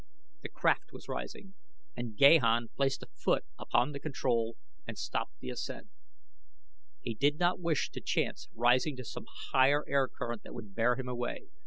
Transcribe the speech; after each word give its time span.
The 0.41 0.49
craft 0.49 0.93
was 0.93 1.07
rising 1.07 1.53
and 1.95 2.17
Gahan 2.17 2.69
placed 2.75 3.03
a 3.03 3.07
foot 3.13 3.45
upon 3.59 3.91
the 3.91 3.99
control 3.99 4.57
and 4.87 4.97
stopped 4.97 5.33
the 5.39 5.51
ascent. 5.51 5.89
He 7.01 7.13
did 7.13 7.37
not 7.39 7.59
wish 7.59 7.91
to 7.91 8.01
chance 8.01 8.49
rising 8.55 8.95
to 8.97 9.03
some 9.05 9.27
higher 9.51 9.87
air 9.87 10.07
current 10.07 10.41
that 10.41 10.55
would 10.55 10.73
bear 10.73 10.95
him 10.95 11.07
away. 11.07 11.49